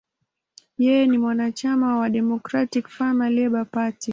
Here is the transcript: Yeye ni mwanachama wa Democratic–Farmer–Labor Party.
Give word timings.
Yeye 0.77 1.05
ni 1.05 1.17
mwanachama 1.17 1.97
wa 1.99 2.09
Democratic–Farmer–Labor 2.09 3.65
Party. 3.65 4.09